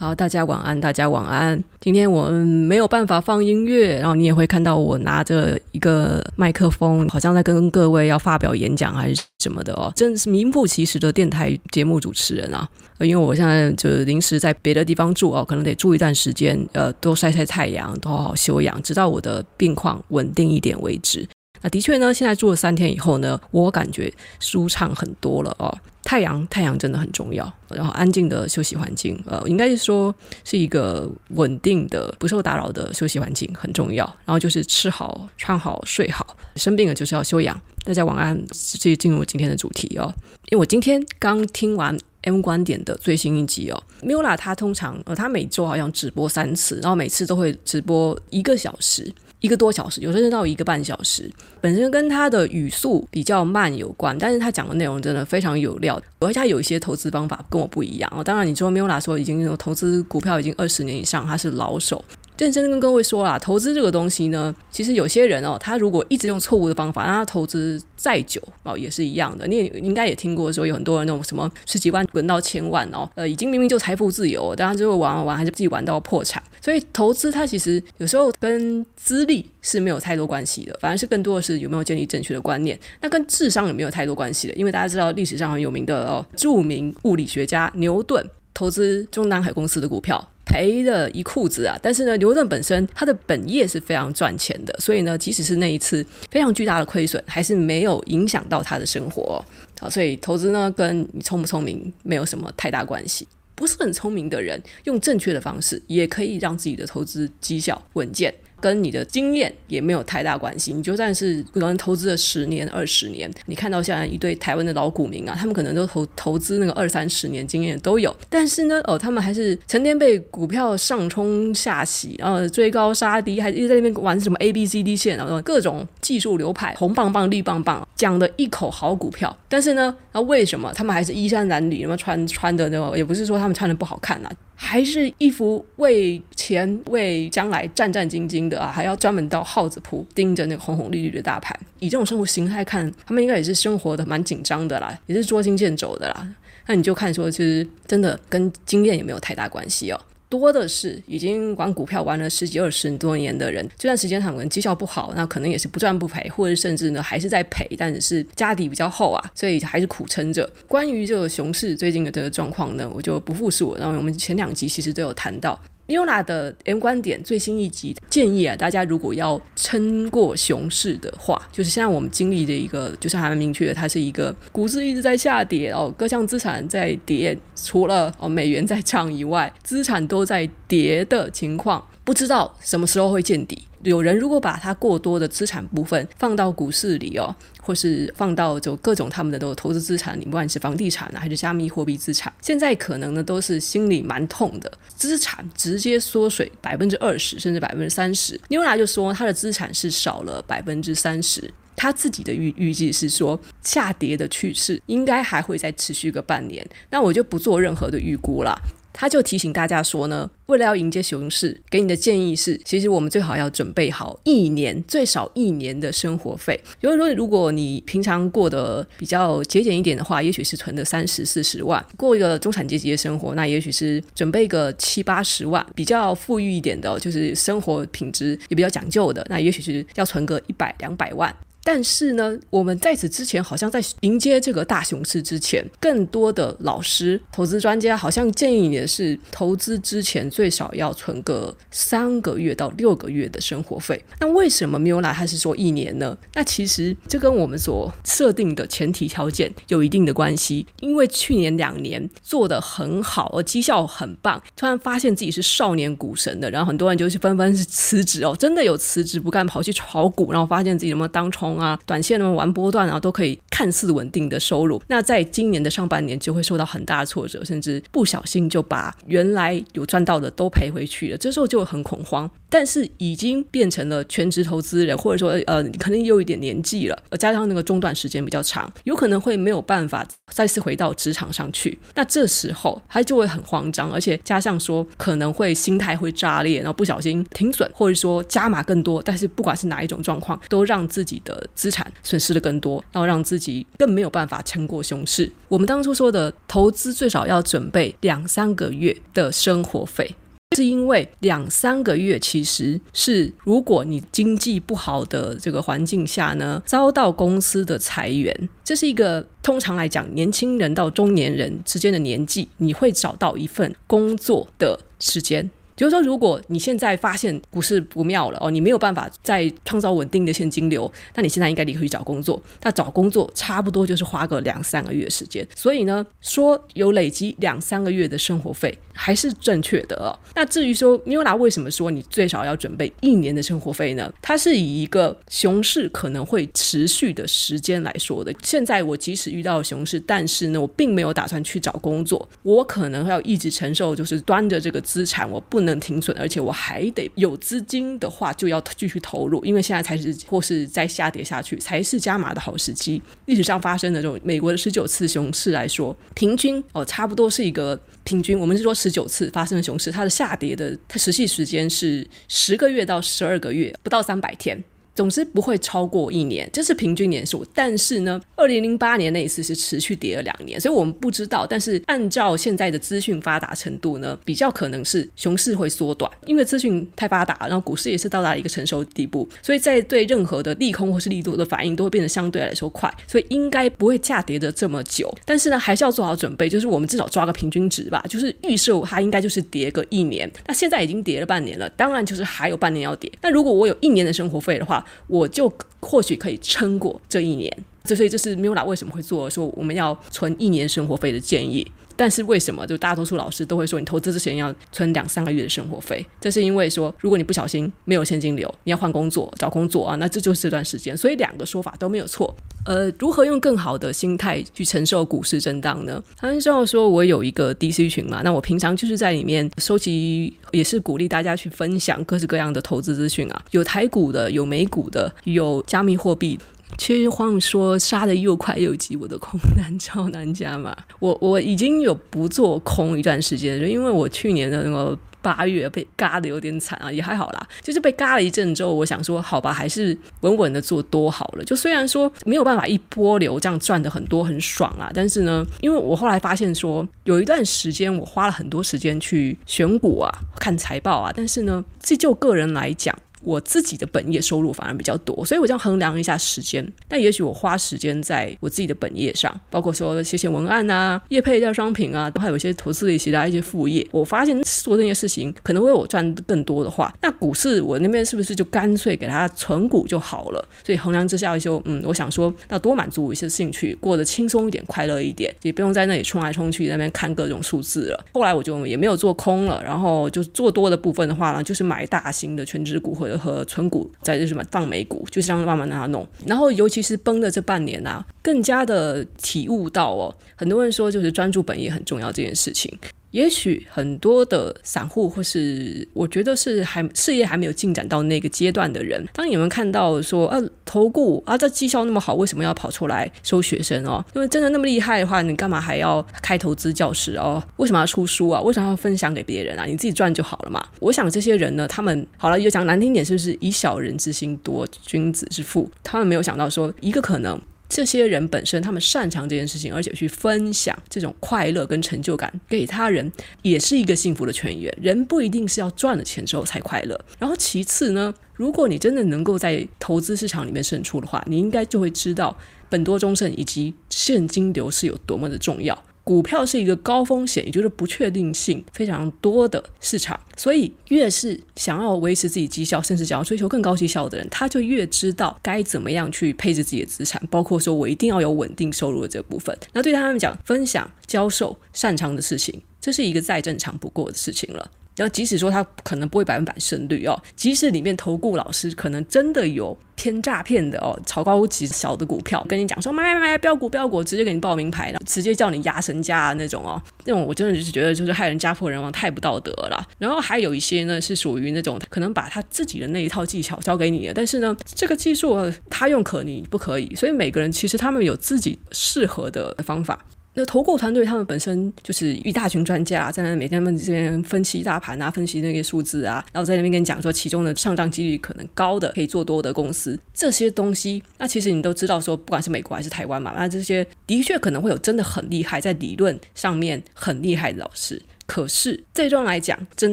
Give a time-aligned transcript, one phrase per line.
[0.00, 1.62] 好，大家晚安，大家晚安。
[1.78, 12.66] 今天我们没有办法放音乐，然后你也会看到我拿着一个麦克风，好像在跟各位要发表演讲还是什么的哦，真的是名副其实的电台节目主持人啊。
[13.00, 21.28] 因为我现在就临时在别的地方住哦，可能得住一段时间，呃，多晒晒太阳，多好好休养，直到我的病况稳定一点为止。
[21.60, 25.76] 那的确呢，现在住了三天以后呢，我感觉舒畅很多了哦。
[26.02, 27.52] 太阳，太阳真的很重要。
[27.68, 34.04] 然后安静的休息环境，呃，应该是说是一个稳定的、不受打扰的休息环境很重要。
[34.24, 36.36] 然后就是吃好、穿好、睡好。
[36.56, 37.60] 生病了就是要休养。
[37.84, 40.12] 大家晚安，继续进入今天的主题哦。
[40.50, 43.82] 因为我今天刚听完 M 观点的最新一集哦。
[44.02, 49.12] Miula 他通常呃，他每周好像直播三次，然后每次都会直播一个小时。
[49.40, 51.30] 一个多小时，有时候到一个半小时，
[51.60, 58.22] 本身跟他的语速比较慢有关，但是他讲的内容真的非常有料，而且他有一些投资方法跟我不一样哦。
[58.22, 62.04] 当然，你说 Miula 说已经有投资股票已经二十年以上，他是老手。
[62.40, 69.46] 认真跟各位说啦，投资这个东西呢，其实有些人哦，他如果一直用错误的方法，让他投资再久哦，也是一样的。
[69.46, 76.42] 你也应该也听过说，有很多人那种什么十几万滚到千万哦，呃，已经明明就财富自由，但他最后玩玩玩，还是自己玩到破产。
[76.62, 82.78] 所以投资它其实有时候跟资历是没有太多关系的，反而是更多的是有没有建立正确的观念。
[83.02, 90.26] 那跟智商也没有太多关系的，因为大家知道历史上很有名的哦，著名物理学家牛顿投资中南海公司的股票。
[90.50, 91.78] 赔了一裤子啊！
[91.80, 99.42] 但是呢，牛顿本身他的本业是非常赚钱的，所以呢，即使是那一次非常巨大的亏损，还是没有影响到他的生活。
[99.78, 103.26] 啊，所以投资呢，跟你聪不聪明没有什么太大关系。
[103.54, 108.34] 不是很聪明的人，用正确的方式，也可以让自己的投资绩效稳健。
[108.60, 110.72] 跟你的经验也没有太大关系。
[110.72, 134.30] 你就算是可能投资了十年、二十年，你看到现在一堆台湾的老股民啊，他们可能都投投资那个二三十年经验都有，但是呢，哦，他们还是成天被股票上冲下洗，然后追高杀低，还一直在那边玩什么 A B C D 线，然后各种技术流派，红棒棒、绿棒棒，讲的一口好股票，但是呢，那为什么他们还是衣衫褴褛，那么穿穿的那个，也不是说他们穿的不好看啊。
[134.62, 141.58] 还是一副为钱为将来战战兢兢的啊，还要专门到耗子铺盯着那个红红绿绿的大盘。
[141.78, 146.28] 以这种生活形态看，他们应该也是生活的蛮紧张的啦，也是捉襟见肘的啦。
[146.66, 150.00] 那你就看说，其实真的跟经验也没有太大关系哦。
[150.30, 160.48] 多的是已经玩股票玩了十几二十多年的人，这段时间他们绩效不好，那可能也是不赚不赔，或者甚至呢还是在赔，但是家底比较厚啊，所以还是苦撑着。
[160.68, 163.80] 关于这个熊市最近的这个状况呢，我就不复述了。
[163.80, 165.60] 然后我们前两集其实都有谈到。
[165.90, 183.66] Miula 的 M 观点最新一集建议啊，大家如果要撑过熊市的话，就是现在我们经历的一个，就是还蛮明确的，它是一个股市一直在下跌哦，各项资产在跌，除了哦美元在涨以外，资产都在跌的情况，不知道什么时候会见底。
[183.82, 198.38] 有人如果把他过多的资产部分放到股市里哦，或是放到就各种他们的都投资资产里，不管是房地产啊，还是加密货币资产，现在可能呢都是心里蛮痛的，资产直接缩水百分之二十甚至百分之三十。
[198.50, 208.60] Miula 就说他的资产是少了百分之三十，他自己的预预计是说下跌的趋势应该还会再持续个半年，那我就不做任何的预估了。
[208.92, 216.60] 他就提醒大家说呢，为了要迎接熊市，给你的建议是，其实我们最好要准备好一年，最少一年的生活费。
[216.80, 225.64] 就是说，如果你平常过得比较节俭一点的话，也许是存的三十四十万，过一个中产阶级的生活，那也许是准备个七八十万。
[225.74, 231.34] 比较富裕一点的，就是生活品质也比较讲究的，那也许是要存个一百两百万。
[231.62, 244.02] 但是呢，我们在此之前，好像在迎接这个大熊市之前，更多的老师、投资专家好像建议你的是，投资之前最少要存个三个月到六个月的生活费。
[244.18, 246.16] 那为什么 Miula 还是说一年呢？
[246.34, 250.66] 那其实这跟我们所设定的前提条件有一定的关系。
[250.80, 261.49] 因为去年两年做的很好，而绩效很棒，突然发现自己是少年股神的，然后很多人就是纷纷是辞职哦，真的有辞职不干，跑去炒股，然后发现自己有没有当冲。
[261.58, 264.80] 啊，短线那么玩波段啊，都可以看似稳定的收入。
[264.88, 271.18] 那在今年的上半年就会受到很大的挫折，甚至不小心就把原来有赚到的都赔回去了。
[271.18, 272.30] 这时候就很恐慌。
[272.52, 281.78] 但是已经变成了全职投资人，或者说呃，可能有一点年纪了，加上那个中断时间比较长，有可能会没有办法再次回到职场上去。
[281.94, 289.00] 那这时候他就会很慌张，而且加上说可能会心态会炸裂，然后不小心停损，或者说加码更多。
[289.00, 295.30] 但是不管是哪一种状况，都让自己的资产损失的更多，然后让自己更没有办法撑过熊市。
[295.48, 300.14] 我们当初说的投资最少要准备两三个月的生活费。
[300.56, 315.48] 是因为两三个月其实是如果你经济不好的这个环境下呢，遭到公司的裁员，这是一个通常来讲年轻人到中年人之间的年纪，你会找到一份工作的时间。
[315.80, 322.38] 就是说，如果你现在发现股市不妙了哦，你没有办法再创造稳定的现金流，那你现在应该立刻去找工作。
[322.62, 325.46] 那找工作差不多就是花个两三个月时间。
[325.56, 330.12] 所以呢，说有累积两三个月的生活费还是正确的哦。
[330.34, 334.12] 那至于说牛拉为什么说你最少要准备一年的生活费呢？
[334.20, 338.30] 它是以一个熊市可能会持续的时间来说的。
[338.42, 345.69] 现在我即使遇到熊市，但是呢，我并没有打算去找工作，我可能要一直承受，就是端着这个资产，我不能。
[345.70, 353.00] 能停损，而且我还得有资金的话，就要继续投入，因为现在才是或是再下跌下去才是加码的好时机。
[353.26, 358.38] 历史上发生的这种美国的十九次熊市来说，平均哦，差不多是一个平均。
[358.38, 364.62] 我们是说十九次发生的熊市，它的下跌的它持续时间是十个月到十二个月，不到三百天。
[364.94, 367.44] 总之不会超过一年，这是平均年数。
[367.54, 371.46] 但是呢，二零零八年那一次是持续跌了两年，所以我们不知道。
[371.46, 385.12] 但是按照现在的资讯发达程度呢，比较可能是熊市会缩短，因为资讯太发达，然后股市也是到达一个成熟地步，所以在对任何的利空或是利多的反应都会变得相对来说快，所以应该不会下跌的这么久。
[385.24, 390.30] 但是呢，还是要做好准备，就是我们至少抓个平均值吧，就是预设它应该就是跌个一年。
[390.46, 393.10] 那现在已经跌了半年了，当然就是还有半年要跌。
[393.22, 401.66] 那如果我有一年的生活费的话，我就或许可以撑过这一年，这所以这是米拉为什么会做说我们要存一年生活费的建议。
[402.00, 406.02] 但是为什么就大多数老师都会说你投资之前要存两三个月的生活费？
[406.18, 410.96] 这是因为说如果你不小心没有现金流，你要换工作找工作啊，那这就是这段时间。
[410.96, 412.34] 所以两个说法都没有错。
[412.64, 416.02] 呃，如何用更好的心态去承受股市震荡呢？
[416.16, 426.38] 他们知道说我有一个 DC 群嘛，那我平常就是在里面收集，也是鼓励大家去分享各式各样的投资资讯啊，有台股的，有美股的，有加密货币。
[426.78, 430.76] 其实话说，杀得又快又急，我的空单超难加码。
[430.98, 437.46] 我我已经有不做空一段时间，就因为我去年的那个八月被嘎的有点惨啊，也还好啦。
[437.62, 441.44] 就是被嘎了一阵之后，我想说，好吧，还是稳稳的做多好了。
[441.44, 452.96] 就虽然说没有办法一波流这样赚的很多很爽啊，但是呢，因为我后来发现说，有一段时间我花了很多时间去选股啊、看财报啊，但是呢，这就个人来讲。
[453.22, 456.66] 我自己的本业收入反而比较多，所以我这样衡量一下时间。
[456.88, 463.86] 但也许我花时间在我自己的本业上，包括说写写文案啊、业配一下商品啊，还有一些投资类其他一些副业。
[463.90, 470.48] 我发现做这些事情可能会我赚更多的话，那股市我那边是不是就干脆给它存股就好了？
[470.64, 478.04] 所以衡量之下就嗯，我想说那多满足一些兴趣，过得轻松一点、快乐一点，也不用在那里冲来冲去，那边看各种数字了。
[478.12, 486.06] 后来我就也没有做空了，然后就做多的部分的话呢，就是买大型的全职股或者和存股，在就是什么放美股，就是这样慢慢让它弄。
[486.26, 492.72] 然后尤其是崩的这半年啊，更加的体悟到哦，很多人说就是专注本业很重要这件事情。
[493.10, 504.04] 也许很多的散户，或是我觉得是还事业还没有进展到那个阶段的人，当你们看到说啊，投顾啊，这绩效那么好，为什么要跑出来收学生哦？
[504.14, 507.42] 因为真的那么厉害的话，你干嘛还要开投资教室哦？
[507.56, 508.40] 为什么要出书啊？
[508.40, 509.64] 为什么要分享给别人啊？
[509.64, 510.64] 你自己赚就好了嘛。
[510.78, 515.70] 我想这些人呢，他们好了，又讲难听点，是不是以小人之心夺君子之腹？
[515.82, 517.40] 他们没有想到说一个可能。
[517.70, 523.10] 这些人本身他们擅长这件事情，而且去分享这种快乐跟成就感给他人，
[523.42, 524.76] 也是一个幸福的泉源。
[524.82, 527.00] 人不一定是要赚了钱之后才快乐。
[527.18, 532.36] 然后其次呢，如果你真的能够在投资市场里面胜出的话，你应该就会知道
[532.68, 535.80] 本多终胜以及现金流是有多么的重要。
[536.10, 549.56] 股票是一个高风险，也就是不确定性非常多的市场，所以越是想要维持自己绩效，甚至想要追求更高绩效的人，他就越知道该怎么样去配置自己的资产，包括说我一定要有稳定收入的这部分。
[549.72, 554.68] 那对他们讲，分享、教授擅长的事情，这是一个再正常不过的事情了。
[555.00, 569.82] 然后，即使说他可能不会百分百胜率哦，即使里面投顾老师可能真的有偏诈骗的哦，炒高级小的股票，跟你讲说买买买标股标股，直接给你报名牌了，直接叫你压身家啊那种哦，那种我真的就是觉得就是害人家破人亡，太不道德了。
[569.96, 580.04] 然后还有一些呢是属于那种可能把他自己的那一套技巧教给你的，但是呢这个技术他用可你不可以，所以每个人其实他们有自己适合的方法。
[580.32, 598.00] 那投顾团队他们本身就是一大群专家，在那每天们这边分析大盘啊，分析那些数字啊，然后在那边跟你讲说其中的上涨几率可能高的可以做多的公司，这些东西，那其实你都知道说，不管是美国还是台湾嘛，那这些的确可能会有真的很厉害，在理论上面很厉害的老师。
[598.30, 599.92] 可是最终来讲，真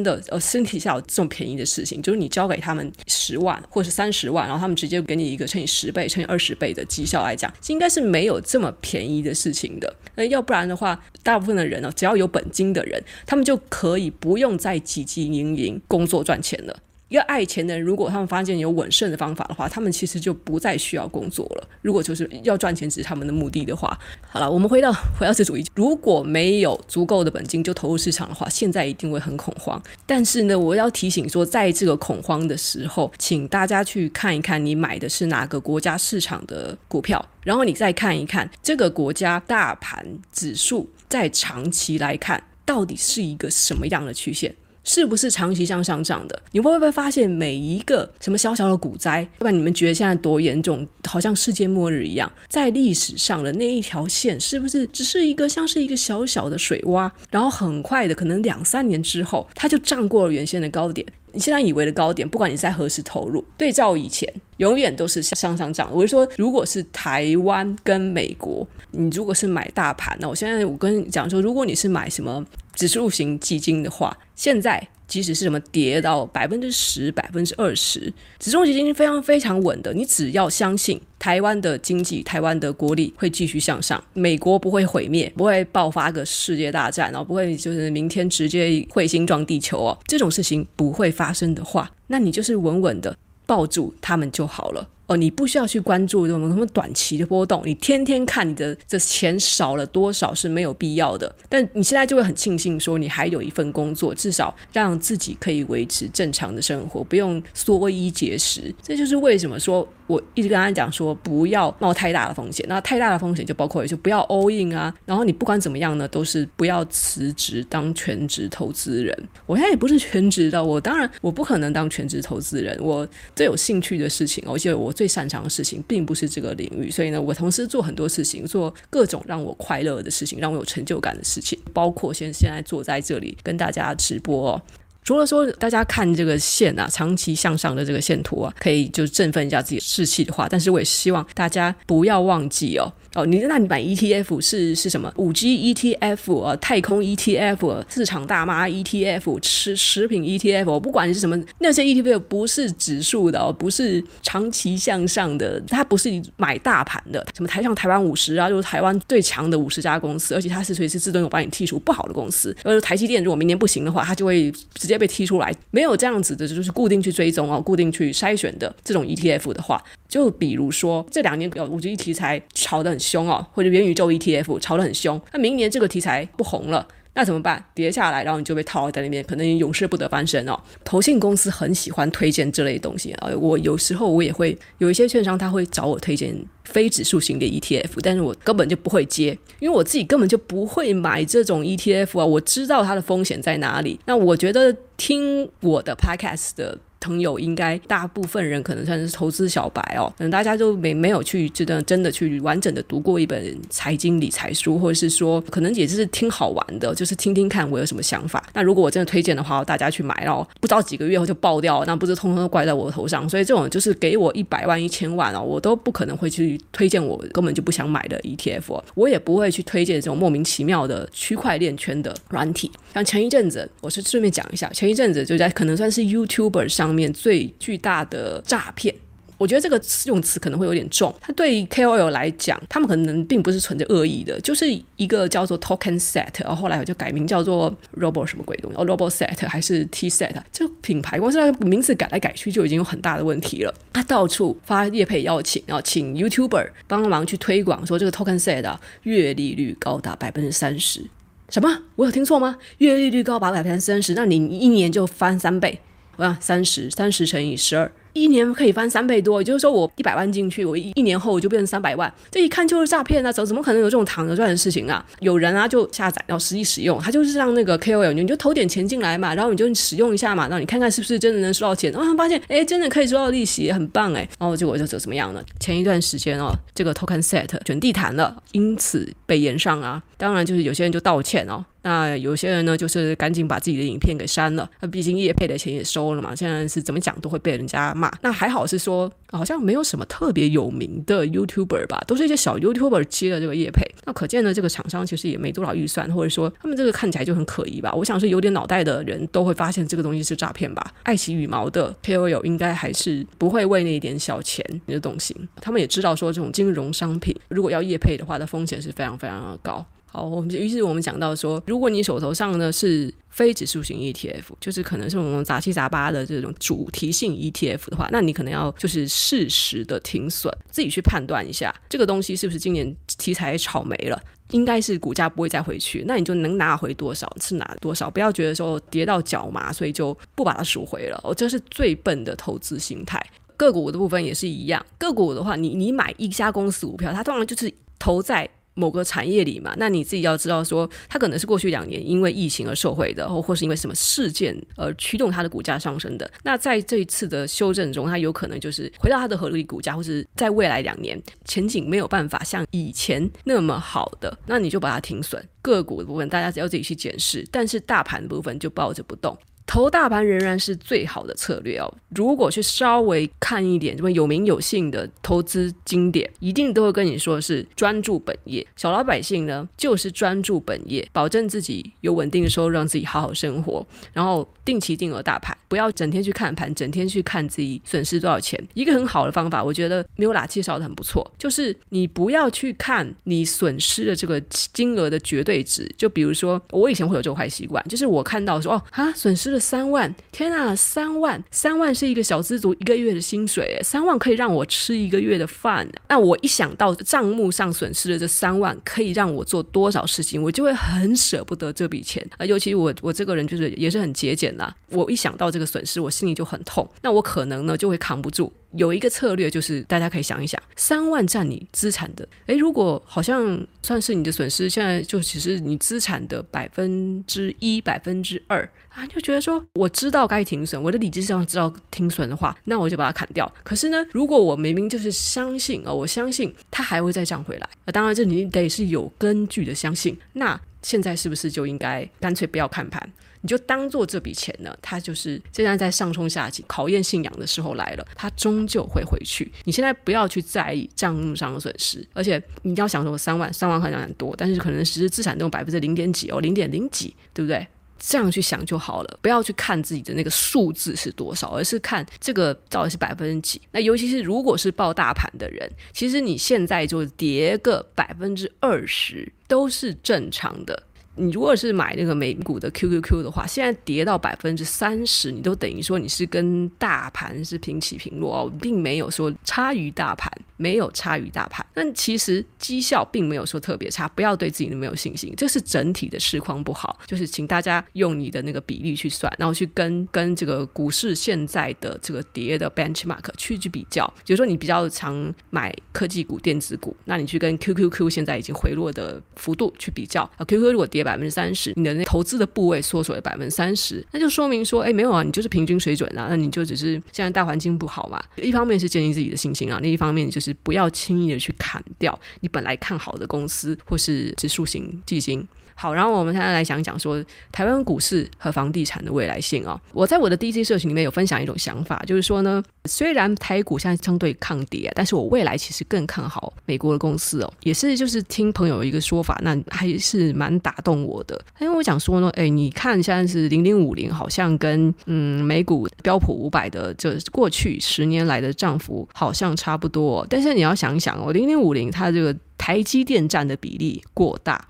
[0.00, 9.92] 的呃，身体下有这种便宜的事情，就是你交给他们十万或是三十万，然后他们直接给你一个乘以十倍、乘以二十倍的绩效来讲，应该是没有这么便宜的事情的。
[10.14, 16.78] 那要不然的话，大部分的人呢，只要有本金的人，他们就可以不用再汲汲营营工作赚钱了。
[17.08, 21.68] 一个爱钱的人，如果他们发现有稳胜的方法的话，他们其实就不再需要工作了。
[21.80, 23.98] 如果就是要赚钱只是他们的目的的话，
[24.28, 29.82] 好了，我们回到回到这主题，如果没有足够的本金就投入市场的话，现在一定会很恐慌。
[30.04, 44.54] 但是呢，我要提醒说，在这个恐慌的时候，请大家去看一看你买的是哪个国家市场的股票，然后你再看一看这个国家大盘指数在长期来看到底是一个什么样的曲线。
[44.88, 46.42] 是不是长期向上涨的？
[46.52, 57.10] 你会不会发现每一个什么小小的股灾，不管你们觉得现在多严重，好像世界末日一样，在历史上的那一条线，是不是只是一个像是一个小小的水洼？
[57.30, 61.06] 然后很快的，可能两三年之后，它就涨过了原先的高点。
[61.32, 64.26] 你现在以为的高点，不管你在何时投入，对照以前，
[64.56, 65.90] 永远都是向上涨。
[65.92, 72.42] 我就说，如果是台湾跟美国，你如果是买大盘，那我现在我跟你讲说，如果你是买什么？
[72.74, 79.92] 指数型基金的话，现在即使是什么跌到百分之十、百分之二十，指数基金非常非常稳的。
[79.92, 94.88] 你只要相信台湾的经济、台湾的国力会继续向上，美国不会毁灭，不会爆发个世界大战，然后不会就是明天直接彗星撞地球哦，这种事情不会发生的话，那你就是稳稳的抱住他们就好了。
[95.08, 101.34] 哦，你不需要去关注这种什么短期的波动，你天天看你的这钱少了多少是没有必要的。
[101.48, 108.74] 但你现在就会很庆幸说，你还有一份工作，至少让自己可以维持正常的生活，不用缩衣节食。
[108.82, 109.88] 这就是为什么说。
[110.08, 112.66] 我一直跟他讲说，不要冒太大的风险。
[112.68, 114.92] 那太大的风险就包括，就不要 all in 啊。
[115.06, 119.16] 然后你不管怎么样呢，都是不要辞职当全职投资人。
[119.46, 122.76] 我现在也不是全职的，我当然我不可能当全职投资人。
[122.80, 126.90] 我最有兴趣的事情，而且我最擅长的事情，并不是这个领域。
[126.90, 134.60] 所以呢，我同时做很多事情，做各种让我快乐的事情，让我有成就感的事情，包括现现在坐在这里跟大家直播。
[135.08, 142.92] 除了说大家看这个线啊，长期向上的这个线图啊，可以就振奋一下自己的士气的话，但是我也希望大家不要忘记哦。
[143.14, 145.10] 哦，你那你买 ETF 是是什么？
[145.16, 169.82] 五 G ETF 啊，太空 ETF，市场大妈 ETF，吃食品 ETF，不管你是什么，那些 ETF 不是指数的哦，不是长期向上的，它不是你买大盘的，什么台上台湾五十啊，就是台湾最强的五十家公司，而且它是随时自动有帮你剔除不好的公司，而台积电如果明年不行的话，它就会直接被踢出来，没有这样子的，就是固定去追踪哦，固定去筛选的这种 ETF 的话。
[170.08, 177.64] 就比如说这两年有五 G 题材炒得很凶哦，或者元宇宙 ETF 炒得很凶，那明年这个题材不红了，那怎么办？
[177.74, 180.56] 跌下来，然后你就被套在里面，可能永世不得翻身哦。
[180.84, 186.32] 投信公司很喜欢推荐这类东西啊，我有时候我也会有一些券商他会找我推荐
[186.64, 193.98] 非指数型的 ETF，但是我根本就不会接，因为我自己根本就不会买这种 ETF 啊，我知道它的风险在哪里。
[194.06, 196.78] 那我觉得听我的 Podcast 的。
[197.00, 208.42] 朋友应该大部分人可能算是投资小白哦，可能大家都没没有去真的真的去完整的读过一本财经理财书，或者是说可能也就是听好玩的，就是听听看我有什么想法。
[208.52, 213.28] 那如果我真的推荐的话，大家去买哦，不知道几个月后就爆掉，那不是通通都怪在我头上。
[213.28, 222.70] 所以这种就是给我一百万一千万哦，我都不可能会去推荐我根本就不想买的 ETF，我也不会去推荐这种莫名其妙的区块链圈的软体。
[222.92, 226.87] 像前一阵子，我是顺便讲一下，前一阵子就在可能算是 YouTuber 上。
[226.88, 228.94] 方面最巨大的诈骗，
[229.36, 231.14] 我觉得这个用词可能会有点重。
[231.20, 234.64] 它对 KOL 来讲，他们可能并不是存着恶意的，就是
[234.96, 243.74] 一个叫做 Token Set，然后后来我就改名叫做 Robo 什么鬼东西，哦，Robo Set 还是 T Set，这个品牌光是名字改来改去就已经有很大的问题了。
[243.92, 251.04] 他到处发业配邀请，然后请 YouTuber 帮忙去推广，说这个 Token Set 啊，月利率高达百分之三十。
[251.50, 251.82] 什么？
[251.96, 252.58] 我有听错吗？
[252.76, 255.80] 月利率高达百分之三十，那你一年就翻三倍。
[256.24, 257.90] 啊三十，三十乘以十二，
[258.22, 263.32] 一年可以翻三倍多，也就是说我一百万进去，我一一年后我就变成三百万，这一看就是诈骗啊！
[263.32, 265.04] 怎怎么可能有这种躺着赚的事情啊？
[265.20, 275.42] 有人啊就下载，然后实际使用，他就是让那个 KOL，你就投点钱进来嘛，然后你就使用一下嘛，然后你看看是不是真的能收到钱，然后发现哎，真的可以收到利息，很棒哎，然后结果就怎怎么样呢？
[275.60, 281.64] 前一段时间哦，这个 Token Set 卷地毯了，因此被延上啊，当然就是有些人就道歉哦。
[281.82, 284.68] 那有些人呢，就是赶紧把自己的影片给删了。
[284.80, 288.07] 那毕竟业配的钱也收了嘛，现在是怎么讲都会被人家骂。
[288.22, 293.84] 那还好是说，好像没有什么特别有名的 YouTuber 吧，都是一些小 YouTuber 接了这个业配。
[294.04, 297.92] 那可见呢，这个厂商其实也没多少预算，或者说他们这个看起来就很可疑吧。
[297.94, 300.94] 我想是有点脑袋的人都会发现这个东西是诈骗吧。
[301.02, 305.36] 爱惜羽毛的 KOL 应该还是不会为那一点小钱就动心。
[305.60, 309.84] 他们也知道说，这种金融商品如果要业配的话，的风险是非常非常的高。
[310.10, 324.18] 好，我们于是我们讲到说，如果你手头上呢是非指数型 ETF，就是可能是我们杂七杂八的这种主题性 ETF 的话，那你可能要就是适时的停损，自己去判断一下这个东西是不是今年题材炒没了，
[324.52, 333.22] 应该是股价不会再回去，那你就能拿回多少是拿多少，不要觉得说跌到脚麻，所以就不把它赎回了，哦，这是最笨的投资心态。
[333.58, 338.48] 个股的部分也是一样，个股的话，你你买一家公司股票，它通常就是投在。
[338.78, 346.30] 某个产业里嘛，那你自己要知道说，它可能是过去两年因为疫情而受惠的，或或是因为什么事件而驱动它的股价上升的。
[346.44, 355.44] 那在这一次的修正中，它有可能就是回到它的合理股价，或是在未来两年前景没有办法像以前那么好的，那你就把它停损。
[355.60, 359.36] 个股的部分大家只要自己去检视，但是大盘的部分就抱着不动。
[359.68, 361.94] 投大盘仍然是最好的策略哦。
[362.16, 368.66] 如果去稍微看一点什么有名有姓的投资经典，一定都会跟你说是专注本业。
[368.76, 378.58] 小老百姓呢，就是专注本业，保证自己有稳定的收入，让自己好好生活，然后定期定额大盘，不要整天去看盘，整天去看自己损失多少钱。
[378.72, 385.86] 一个很好的方法，我觉得 Miula 介绍的很不错，就是你不要去看你损失的这个金额的绝对值。
[385.98, 389.57] 就比如说，我以前会有这个坏习惯，就是我看到说哦，啊，损失了。
[389.58, 395.88] 三万，天啊，三万，三万是一个小资族一个月的薪水，三万可以让我吃一个月的饭。
[396.08, 402.46] 那我一想到账目上损失的这三万可以让我做多少事情，我就会很舍不得这笔钱啊。
[402.46, 406.88] 尤其我我这个人就是也是很节俭的，我一想到这个损失，我心里就很痛。
[407.02, 408.52] 那我可能呢就会扛不住。
[408.72, 423.50] 有一个策略，就是大家可以想一想，三万占你资产的，诶，如果好像算是你的损失，现在就只是你资产的百分之一、百分之二啊，就觉得说我知道该停损，我的理智上知道停损的话，那我就把它砍掉。
[423.64, 430.16] 可是呢，如果我明明就是相信啊，我相信它还会再涨回来，那当然这你得是有根据的相信。
[430.34, 433.10] 那现在是不是就应该干脆不要看盘？
[433.40, 439.50] 你就当做这笔钱呢，它就是现在在上冲下挤、考验信仰的时候来了，它终究会回去。
[439.64, 447.66] 你现在不要去在意账目上的损失，而且你要想说三万，三万好像很多，但是可能实质资产都有百分之零点几哦，零点零几，对不对？
[448.00, 453.60] 这样去想就好了，不要去看自己的那个数字是多少，而是看这个到底是百分之几。
[453.72, 460.80] 那尤其是如果是抱大盘的人，其实你现在就跌个百分之二十都是正常的。
[461.18, 471.66] 你如果是买那个美股的 QQQ 的话，现在跌到百分之三十，你都等于说你是跟大盘是平起平落哦，并没有说差于大盘，没有差于大盘。
[471.74, 477.00] 但其实绩效并没有说特别差，不要对自己那么有信心，这是整体的市况不好。
[477.06, 484.06] 就是请大家用你的那个比例去算，然后去跟跟这个股市现在的这个跌的 benchmark 去去比较。
[484.24, 491.07] 比如说你比较常买科技股、电子股，那你去跟 QQQ 现在已经回落的幅度去比较啊，QQ 如果跌。
[491.08, 498.22] 百分之三十，你的那投资的部位缩水了百分之三十，那就说明说，哎，没有啊，你就是平均水准啊，那你就只是现在大环境不好嘛。
[498.36, 505.46] 一方面是建立自己的信心啊，另一方面就是不要轻易的去砍掉你本来看好的公司或是指数型基金。
[505.80, 509.80] 好，然后我们现在来讲讲说台湾股市和房地产的未来性啊。
[509.92, 517.52] 我在我的 DC 社群里面有分享一种想法，就是说呢，虽然台股现在相对抗跌，但是我未来其实更看好美国的公司哦。
[517.62, 521.40] 也是就是听朋友一个说法，那还是蛮打动我的。
[521.60, 534.60] 因为我讲说呢，哎，你看现在是零零五零，好像跟嗯美股标普五百的这过去十年来的涨幅好像差不多，但是你要想想哦，零零五零它这个台积电占的比例过大。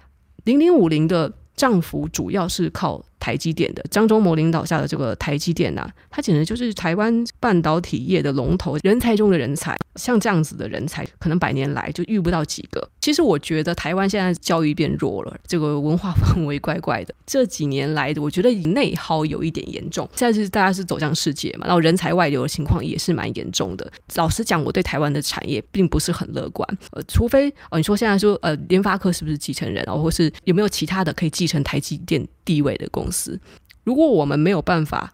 [0.48, 9.76] 零零五零的涨幅主要是靠台积电的张忠谋领导下的这个台积电呐、啊，它简直就是台湾半导体业的龙头，人才中的人才。
[9.96, 12.88] 像这样子的人才，可能百年来就遇不到几个。
[13.00, 17.12] 其实我觉得台湾现在教育变弱了，这个文化氛围怪怪的。
[17.26, 20.08] 这几年来的，我觉得内耗有一点严重。
[20.14, 23.90] 现在是大家是走向世界嘛，然后人才外流的情况也是蛮严重的。
[24.14, 26.78] 老实讲，我对台湾的产业并不是很乐观。
[26.92, 33.40] 呃，除非哦，你说现在说呃，联发科是不是继承人，然后或是有没有其他的可以继承台积电地位的公公司？
[33.84, 35.10] 如果我们没有办法，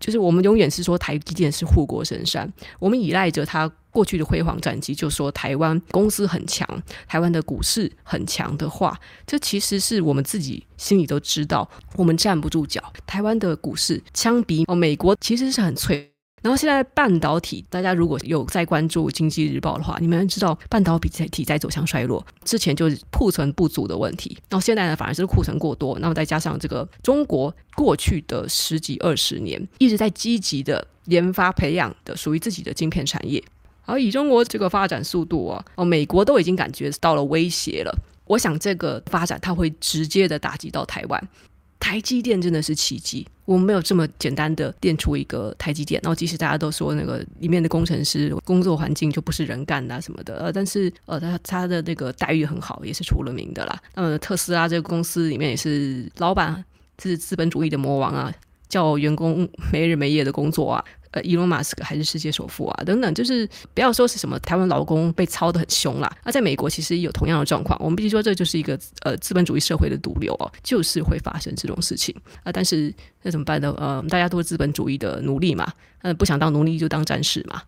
[0.00, 6.68] 就是我们永远是说台积电是护国神山，我们依赖着它过去的辉煌战绩，就说台湾公司很强，
[7.06, 12.92] 台湾的股市很强的话，这其实是我们自己心里都知道，我们站不住脚。
[13.06, 16.15] 台湾的股市相比哦美国其实是很脆。
[16.42, 33.42] 然后现在半导体，大家如果有在关注《经济日报》的话，你们知道半导体在走向衰落，之前就是库存不足的问题，然后现在呢反而是库存过多，那么再加上这个中国过去的十几二十年一直在积极的研发培养的属于自己的晶片产业，
[33.84, 37.92] 而以中国这个发展速度啊，哦美国都已经感觉到了威胁了，
[38.26, 41.28] 我想这个发展它会直接的打击到台湾。
[41.78, 46.00] 台积电真的是奇迹，我们没有这么简单的练出一个台积电。
[46.02, 53.78] 然后即使大家都说那个里面的工程师工作环境就不是人干的什么的，呃，但是呃，他他的那个待遇很好，也是出了名的啦。
[53.94, 56.64] 那么特斯拉这个公司里面也是老板
[57.00, 58.32] 是资本主义的魔王啊，
[58.68, 60.84] 叫员工没日没夜的工作啊。
[61.16, 66.14] 呃，伊隆马斯克还是世界首富啊，等等，就是不要说是什么台湾劳工被操得很凶啦。
[66.26, 67.74] 那在美国其实也有同样的状况。
[67.82, 72.52] 我们必须说，这就是一个呃资本主义社会的毒瘤哦，就是会发生这种事情啊。
[72.52, 73.74] 但是那怎么办呢？
[73.78, 77.62] 呃，大家都是资本主义的奴隶嘛，呃，不想当奴隶就当战士嘛。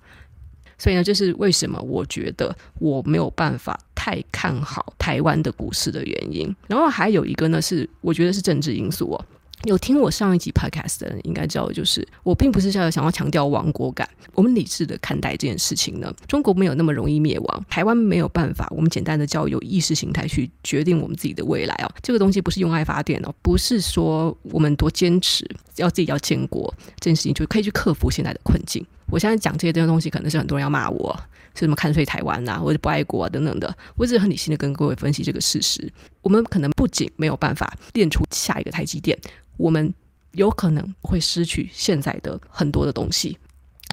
[0.77, 6.55] 所以呢，这是为什么我觉得我没有办法太看好台湾的股市的原因。
[6.67, 9.25] 然后还有一个呢，是我觉得是政治因素哦。
[9.65, 14.09] 有听我上一集 podcast 的人应该知道，就是我并不是想要想要强调亡国感。
[14.35, 18.69] 我们理智的看待这件事情呢，中国没有那么容易灭亡，台湾没有办法。
[18.71, 21.91] 我们简单的叫有意识形态去决定我们自己的未来哦。
[22.03, 25.45] 这个东西不是用爱发电哦，不是说我们多坚持
[25.77, 28.87] 要自己要建国这件事情就可以去克服现在的困境。
[29.11, 31.19] 我现在讲这些这些东西，可能是很多人要骂我，
[31.55, 33.77] 是什么看衰台湾呐、或者不爱国啊等等的。
[33.97, 35.93] 我只是很理性的跟各位分析这个事实。
[36.23, 39.19] 我们可能不仅没有办法练出下一个台积电。
[39.57, 39.93] 我们
[40.33, 43.37] 有可能会失去现在的很多的东西，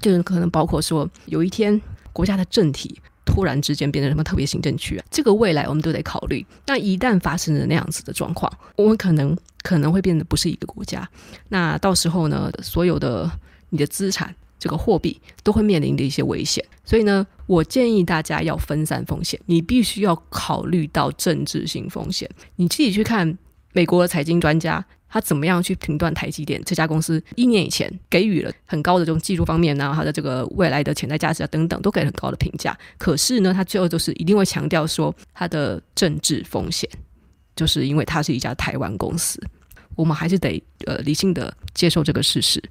[0.02, 1.80] 就是可能包括说，有一天
[2.12, 6.46] 国家的政体突然之间变成什么特别行政区啊，这个未来我们都得考虑。
[6.66, 11.08] 那一旦发生了那样子的状况，我们可能可能会变得不是一个国家。
[11.48, 13.28] 那到时候呢，所有的
[13.70, 16.64] 你的资产，这个货币都会面临的一些危险。
[16.84, 22.28] 所以呢，我建议大家要分散风险，你必须要考虑到政治性风险。
[22.56, 23.36] 你自己去看
[23.72, 24.84] 美国的财经专家。
[25.08, 27.22] 他怎么样去评断台积电这家公司？
[27.36, 32.76] 一年以前给予了很高的这种技术方面呢，它的这个未来的潜在价值啊等等，都给很高的评价。
[32.98, 36.90] 可是呢，他最后就是一定会强调说它的政治风险，
[37.54, 39.40] 就是因为它是一家台湾公司。
[39.94, 42.62] 我们还是得呃理性的接受这个事实。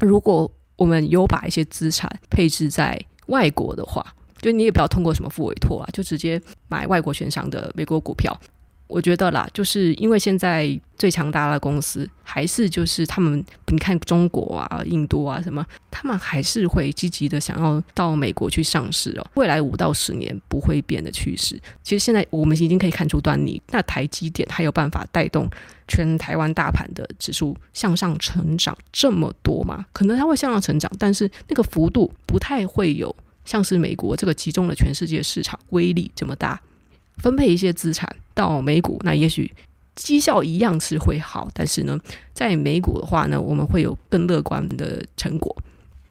[0.00, 4.04] 如果我们有把一些资产配置在外国的话，
[4.40, 8.38] 就你也不要通过什么付委托啊，就直接买外国券商的美国股票。
[8.88, 19.26] 我觉得啦，就是因为现在最强大的公司还是就是他们，你看中国啊、印度啊什么，他们还是会积极的想要到美国去上市哦。
[19.34, 23.60] 未来五到十年不会变的趋势，其实现在我们已经可以看出端倪。
[23.70, 25.50] 那台积电还有办法带动
[25.88, 29.84] 全台湾大盘的指数向上成长这么多吗？
[29.92, 36.60] 可能它会向上成长，但是那个幅度不太会有像是美国这个集中了全世界市场威力这么大。
[37.18, 39.50] 分配一些资产到美股，那也许
[39.96, 41.98] 绩效一样是会好，但是呢，
[42.34, 45.56] 在美股的话呢，我们会有更乐观的成果。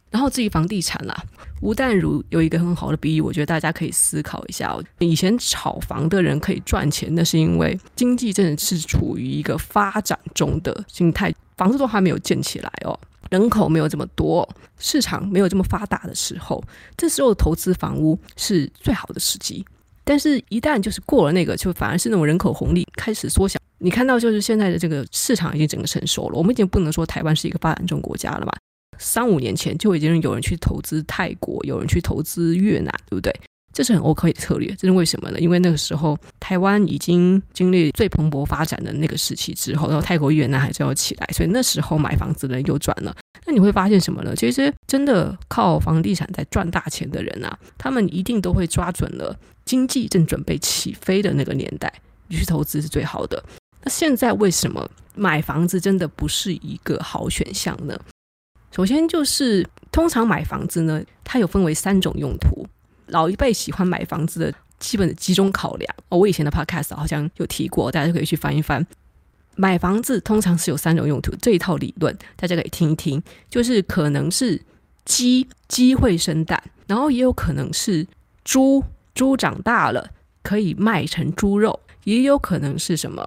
[0.10, 1.16] 然后至于房地产啦，
[1.62, 4.82] 吴淡如有一个很好的比喻，我觉得大家可以思考一下哦。
[5.00, 12.98] 以前炒房的人可以赚钱，那是因为经济真的是处于一个发展中的心态，房子都还没有建起来哦，
[13.30, 14.48] 人口没有这么多，
[14.80, 16.64] 市场没有这么发达的时候，
[16.96, 19.66] 这时候投资房屋是最好的时机。
[20.06, 23.60] 但是，一旦就是过了那个，就反而是那种人口红利开始缩小。
[23.80, 26.38] 你看到，就是现在的这个市场已经整个成熟了。
[26.38, 28.54] 我们已经不能说台湾是一个发展中国家了吧？
[29.00, 33.34] 三五年前就已经有人去投资泰国，有人去投资越南，对不对？
[33.76, 34.74] 这是很 OK 的策略。
[34.78, 35.38] 这是为什么呢？
[35.38, 43.14] 因为那个时候台湾已经经历最蓬勃发展的那个时期之后，然后泰国、越南还是要起来，所以那时候买房子的人又转了。
[43.46, 44.34] 那你会发现什么呢？
[44.34, 49.38] 其实真的靠房地产在赚大钱的人啊，他们一定都会抓准了。
[49.66, 51.92] 经济正准备起飞的那个年代，
[52.30, 53.44] 你去投资是最好的。
[53.84, 58.00] 那现在为什么买房子真的不是一个好选项呢？
[58.72, 62.66] 首先就是通常买房子呢，它有分为三种用途。
[63.08, 68.86] 老一辈喜欢买房子的基本的几种考量哦，我以前的 podcast 好像有提过，大家可以去翻一翻。
[69.56, 74.62] 买房子通常是有三种用途，这一套理论大家可以听一听，就是可能是
[75.06, 78.06] 鸡，鸡会生蛋，然后也有可能是
[78.44, 80.10] 猪，猪长大了
[80.44, 83.26] 可以卖成猪肉，也有可能是什么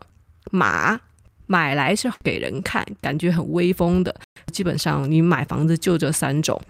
[0.51, 1.01] 马，
[1.47, 4.14] 买来是给人看，感觉很威风的。
[4.53, 6.61] 基本上你买房子就这三种。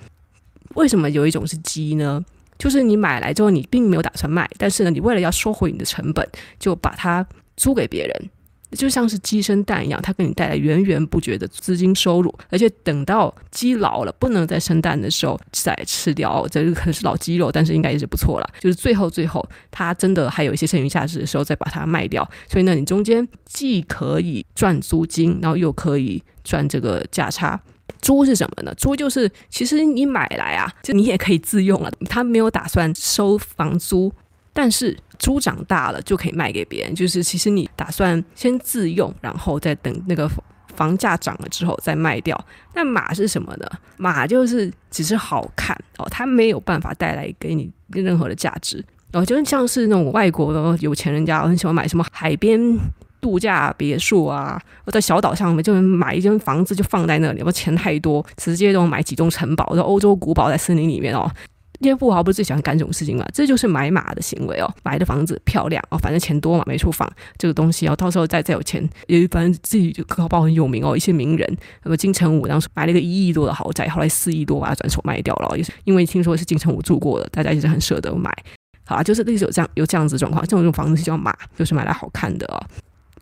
[0.75, 2.25] 为什么有一种是鸡呢？
[2.59, 8.31] 就是你买来之后你并没有打算卖，但是呢，你为了要收回你的成本，就把它租给别人。
[8.73, 18.51] 就像是鸡生蛋一样，它给你带来源源不绝的资金收入，而且等到鸡老了不能再生蛋的时候再吃掉，这可能是老鸡肉，但是应该也是不错了。
[18.61, 27.59] 就是最后最后它真的还有一些剩余价值的时候再把它卖掉，所以呢，你中间既可以赚租金，然后又可以赚这个价差。
[28.01, 28.75] 猪是什么呢？
[28.75, 34.13] 猪就是其实你买来啊，就你也可以自用了，他没有打算收房租，
[34.53, 34.97] 但是。
[35.19, 40.31] 猪长大了就可以卖给别人，就是其实你打算先自用，然后再等那个
[40.77, 42.41] 房价涨了之后再卖掉。
[42.73, 43.67] 那马是什么呢？
[43.97, 48.77] 马就是只是好看哦，它没有办法带来给你任何的价值。
[49.11, 52.61] 然后就像是那种外国的有钱人家很喜欢买什么海边
[53.21, 61.31] 度假别墅啊，我在小岛上面就买一间房子就放在那里，我钱太多，直接都买几栋城堡，在欧洲古堡在森林里面哦。
[61.81, 63.25] 这些富豪不是最喜欢干这种事情嘛？
[63.33, 64.69] 这就是买马的行为哦。
[64.83, 67.95] 买的房子漂亮哦，反正钱多嘛，没处放这个东西哦。
[67.95, 70.97] 到时候再再有钱，也反正自己就搞不好很有名哦。
[70.97, 78.29] 一些名人，那么金城武当时买了一个一亿多的豪宅，后来四亿多把它转手卖掉了，也是因为听说是金城武住过的，大家一直很舍得买。
[78.85, 82.59] 好啊，就是类似有这样有这样子状况，这种房子就叫马，就是买来好看的哦。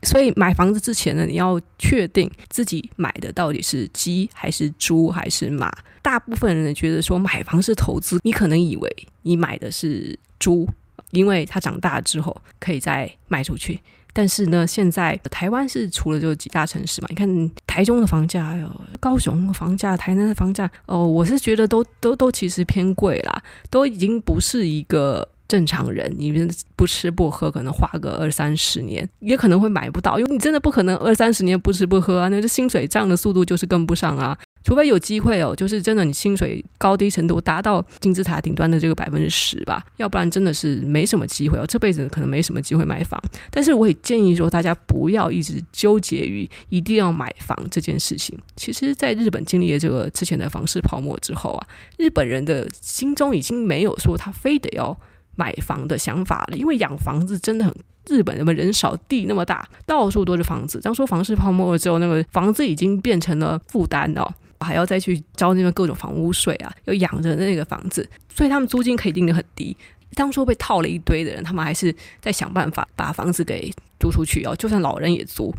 [0.06, 5.70] 所以买房子之前呢，你要确定自己买的到底是鸡还是猪还是马。
[6.00, 10.68] 大部分人觉得说买房是投资，你可能以为你买的是猪，
[11.10, 13.80] 因为它长大之后可以再卖出去。
[14.12, 25.28] 但是呢，现在台湾是除了就几大城市嘛，你看台中的房价哟，高雄的房价，台南的房价，哦，我是觉得都都都其实偏贵啦，都已经不是一个。
[25.48, 34.36] 正常人，你们不吃不喝，可能花个二三十年，也可能会买不到，因为你真的不可能二三十年不吃不喝啊，那这薪水涨的速度就是跟不上啊。
[34.64, 43.22] 除非有机会哦，就是真的你薪水高低程度达到金字塔顶端的这个百分之十吧，要不然真的是没什么机会哦，这辈子可能没什么机会买房。
[43.48, 48.36] 但是我也建议说，大家不要一直纠结于一定要买房这件事情。
[48.56, 54.98] 其实，在日本经历了这个之前的房市泡沫之后啊，日本人的心中已经没有说他非得要。
[55.36, 57.74] 买房的想法了，因为养房子真的很，
[58.08, 60.80] 日本那么人少，地那么大，到处都是房子。
[60.80, 64.26] 当说房市泡沫了之后，那个房子已经变成了负担哦，
[64.60, 69.76] 还要再去交那个各种房屋税啊，要养着那个房子，所以他们租金可以定得很低。
[70.14, 73.70] 当初被套了一堆的人，他们还是在想办法把房子给
[74.00, 75.54] 租出去哦，就算老人也租。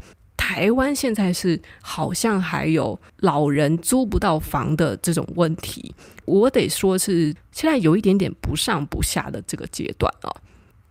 [0.48, 10.32] 台湾现在是好像还有老人租不到房的这种问题，我得说是现在有一点点不上不下的这个阶段啊。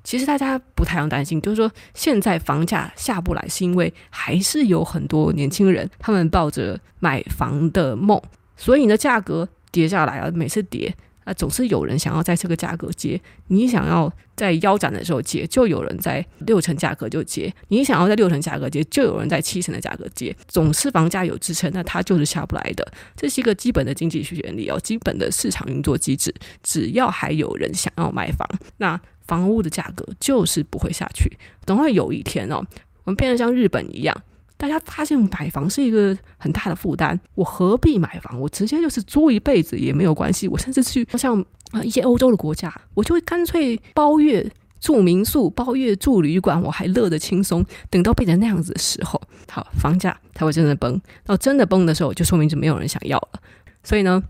[0.04, 8.20] 其实大家不太用担心，就是说现在房价下不来，是因为还是有很多年轻人他们抱着买房的梦，
[8.58, 10.94] 所以呢价格跌下来啊，每次跌。
[11.26, 20.34] 啊，总是有人想要在这个价格接，你想要在腰斩的时候接，就有人在六成价格就接；你想要在六成价格接，就有人在七成的价格接。
[20.46, 22.86] 总是房价有支撑，那它就是下不来的。
[23.16, 26.32] 这是一个基本的经济学原理哦，基本的市场运作机制。
[26.62, 31.36] 只要还有人想要买房，那房屋的价格就是不会下去。
[31.64, 32.64] 等会有一天哦，
[33.02, 34.16] 我们变得像日本一样。
[34.56, 38.40] 大家发现买房是一个很大的负担，我何必买房？
[38.40, 40.48] 我直接就是租一辈子也没有关系。
[40.48, 41.38] 我甚至去像
[41.72, 47.64] 啊一些欧洲的国家，我就会干脆包月住民宿，包月住旅馆，我还乐得轻松。
[47.90, 51.00] 等到变成那样子的时候，好，房价才会真的崩。
[51.24, 53.40] 到真的崩的时候，就说明就没有人想要了。
[53.82, 54.22] 所以呢，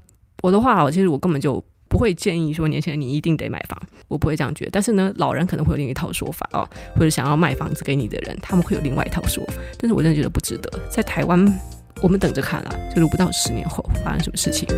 [0.43, 1.65] 我的话，我其实我根本就。
[1.89, 4.71] 不会建议说年轻人你一定得买房，我不会这样觉得。
[4.73, 9.45] 但是呢，老人可能会有另一套说法哦，或者想要卖房子给你的人，他们会有另外一套说。
[9.79, 10.71] 但是我真的觉得不值得。
[10.91, 11.61] 在台湾，
[12.03, 14.69] 我们等着看啊，就是不到十年后发生什么事情。